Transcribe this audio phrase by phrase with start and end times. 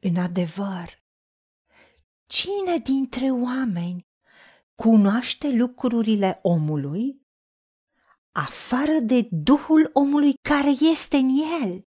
[0.00, 1.02] În adevăr,
[2.26, 4.06] cine dintre oameni
[4.74, 7.26] cunoaște lucrurile omului,
[8.32, 11.28] afară de Duhul omului care este în
[11.62, 11.88] el?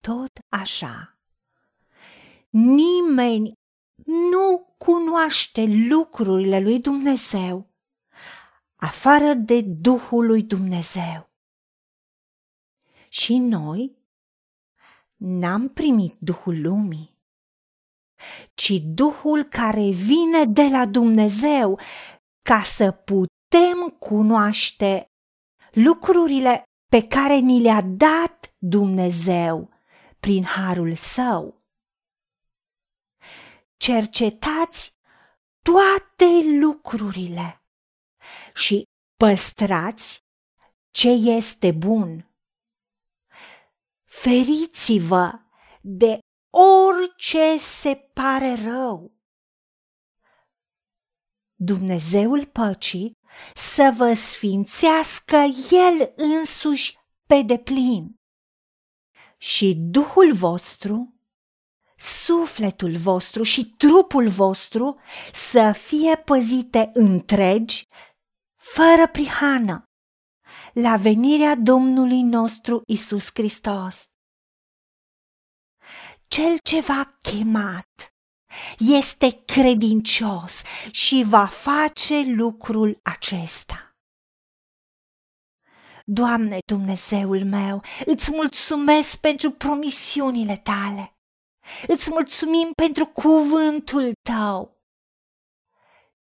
[0.00, 1.18] Tot așa,
[2.50, 3.52] nimeni
[4.04, 7.72] nu cunoaște lucrurile lui Dumnezeu
[8.82, 11.30] afară de Duhul lui Dumnezeu.
[13.08, 14.01] Și noi
[15.22, 17.18] n-am primit Duhul lumii,
[18.54, 21.78] ci Duhul care vine de la Dumnezeu
[22.42, 25.06] ca să putem cunoaște
[25.72, 29.70] lucrurile pe care ni le-a dat Dumnezeu
[30.20, 31.62] prin harul său.
[33.76, 34.96] Cercetați
[35.62, 37.62] toate lucrurile
[38.54, 38.82] și
[39.16, 40.20] păstrați
[40.90, 42.31] ce este bun.
[44.12, 45.40] Feriți-vă
[45.80, 46.18] de
[46.90, 49.12] orice se pare rău.
[51.54, 53.12] Dumnezeul păcii
[53.54, 55.36] să vă sfințească
[55.70, 56.96] El însuși
[57.26, 58.14] pe deplin.
[59.38, 61.14] Și Duhul vostru,
[61.96, 65.00] sufletul vostru și trupul vostru
[65.32, 67.88] să fie păzite întregi,
[68.56, 69.91] fără prihană,
[70.72, 74.04] la venirea Domnului nostru Isus Hristos.
[76.28, 78.14] Cel ce v-a chemat
[78.78, 83.96] este credincios și va face lucrul acesta.
[86.04, 91.16] Doamne Dumnezeul meu, îți mulțumesc pentru promisiunile tale.
[91.86, 94.82] Îți mulțumim pentru cuvântul tău,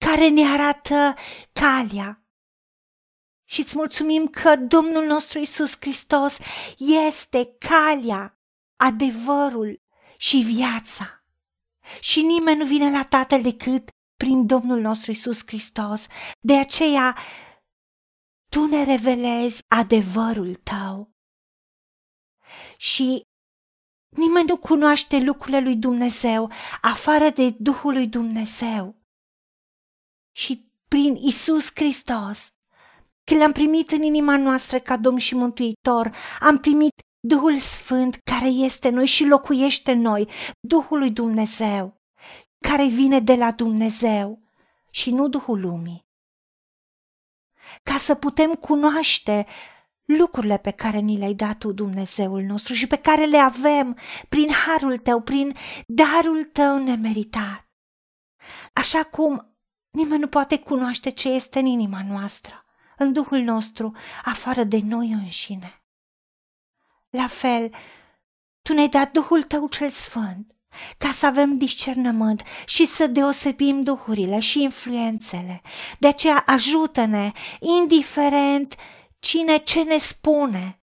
[0.06, 1.16] care ne arată
[1.52, 2.27] calea.
[3.50, 6.38] Și îți mulțumim că Domnul nostru Isus Hristos
[6.78, 8.40] este calea,
[8.76, 9.81] adevărul
[10.17, 11.23] și viața.
[12.00, 16.08] Și nimeni nu vine la Tatăl decât prin Domnul nostru Isus Hristos.
[16.40, 17.18] De aceea,
[18.50, 21.16] tu ne revelezi adevărul tău.
[22.78, 23.22] Și
[24.09, 28.96] nimeni nu cunoaște lucrurile lui Dumnezeu afară de Duhul lui Dumnezeu.
[30.31, 32.56] Și prin Isus Hristos,
[33.27, 38.47] când l-am primit în inima noastră ca Domn și Mântuitor, am primit Duhul Sfânt care
[38.47, 40.29] este noi și locuiește în noi,
[40.59, 42.01] Duhul lui Dumnezeu,
[42.59, 44.41] care vine de la Dumnezeu
[44.89, 46.05] și nu Duhul lumii.
[47.83, 49.45] Ca să putem cunoaște
[50.05, 53.97] lucrurile pe care ni le-ai dat tu, Dumnezeul nostru, și pe care le avem
[54.29, 55.55] prin harul tău, prin
[55.88, 57.69] darul tău nemeritat.
[58.73, 59.57] Așa cum
[59.91, 62.66] nimeni nu poate cunoaște ce este în inima noastră,
[62.97, 65.81] în Duhul nostru, afară de noi înșine.
[67.09, 67.74] La fel,
[68.62, 70.56] tu ne-ai dat Duhul tău cel sfânt,
[70.97, 75.62] ca să avem discernământ și să deosebim duhurile și influențele.
[76.00, 78.75] De aceea ajută-ne, indiferent
[79.19, 80.81] cine ce ne spune,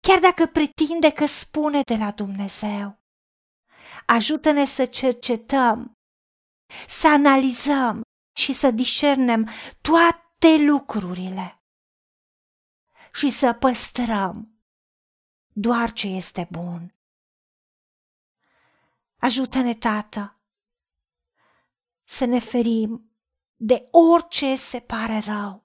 [0.00, 3.02] chiar dacă pretinde că spune de la Dumnezeu.
[4.06, 5.92] Ajută-ne să cercetăm,
[6.88, 8.02] să analizăm
[8.36, 9.48] și să discernem
[9.80, 11.62] toate lucrurile
[13.12, 14.58] și să păstrăm
[15.52, 16.94] doar ce este bun.
[19.16, 20.38] Ajută-ne, Tată,
[22.04, 23.10] să ne ferim
[23.56, 25.64] de orice se pare rău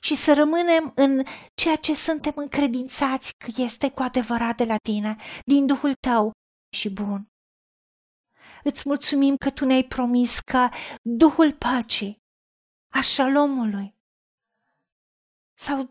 [0.00, 5.16] și să rămânem în ceea ce suntem încredințați că este cu adevărat de la tine,
[5.44, 6.30] din Duhul tău
[6.76, 7.28] și bun.
[8.64, 10.68] Îți mulțumim că tu ne-ai promis că
[11.02, 12.22] Duhul păcii,
[12.88, 13.94] a șalomului,
[15.54, 15.90] sau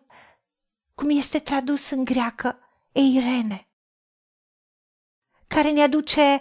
[0.96, 2.60] cum este tradus în greacă,
[2.92, 3.70] Eirene,
[5.48, 6.40] care ne aduce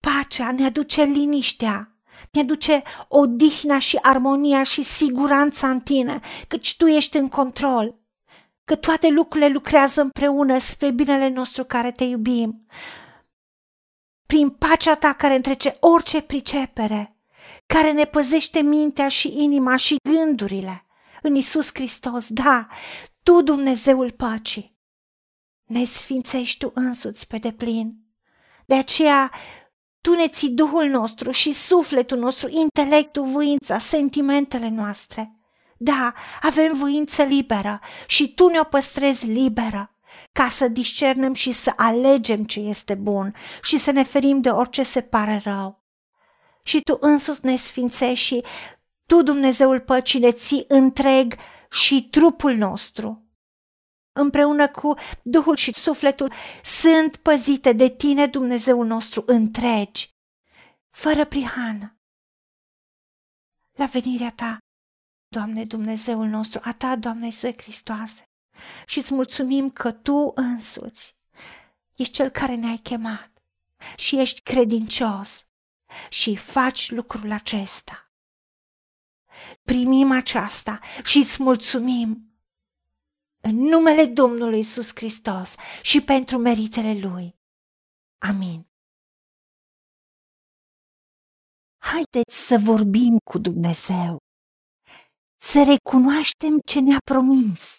[0.00, 1.96] pacea, ne aduce liniștea,
[2.30, 7.98] ne aduce odihna și armonia și siguranța în tine, căci tu ești în control,
[8.64, 12.66] că toate lucrurile lucrează împreună spre binele nostru care te iubim.
[14.26, 17.16] Prin pacea ta care întrece orice pricepere,
[17.66, 20.86] care ne păzește mintea și inima și gândurile
[21.22, 22.66] în Isus Hristos, da,
[23.22, 24.76] tu, Dumnezeul păcii,
[25.64, 27.96] ne sfințești tu însuți pe deplin.
[28.66, 29.32] De aceea,
[30.00, 35.30] tu ne ții Duhul nostru și sufletul nostru, intelectul, voința, sentimentele noastre.
[35.78, 39.95] Da, avem voință liberă și tu ne-o păstrezi liberă
[40.32, 44.82] ca să discernem și să alegem ce este bun și să ne ferim de orice
[44.82, 45.84] se pare rău.
[46.62, 48.44] Și tu însuți ne sfințești și
[49.06, 51.34] tu, Dumnezeul păcii, ne ții întreg
[51.70, 53.20] și trupul nostru.
[54.12, 56.32] împreună cu Duhul și sufletul,
[56.64, 60.14] sunt păzite de tine, Dumnezeul nostru, întregi,
[60.90, 61.98] fără prihană.
[63.72, 64.58] La venirea ta,
[65.28, 68.22] Doamne Dumnezeul nostru, a ta, Doamne Iisuse Hristoase,
[68.86, 71.16] și îți mulțumim că tu însuți
[71.94, 73.42] ești cel care ne-ai chemat
[73.96, 75.46] și ești credincios
[76.08, 78.10] și faci lucrul acesta.
[79.62, 82.26] Primim aceasta și îți mulțumim
[83.40, 87.38] în numele Domnului Isus Hristos și pentru meritele Lui.
[88.18, 88.66] Amin.
[91.78, 94.16] Haideți să vorbim cu Dumnezeu,
[95.36, 97.78] să recunoaștem ce ne-a promis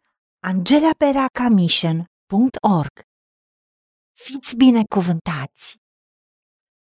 [0.43, 3.01] www.angelaperacamission.org.
[4.13, 5.80] Fiți binecuvântați!